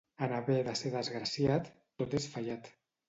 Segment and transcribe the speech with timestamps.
[0.27, 1.69] En haver de ser desgraciat,
[2.03, 2.73] tot és fallat.